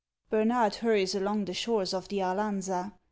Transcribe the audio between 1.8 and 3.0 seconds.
of the Arlanza.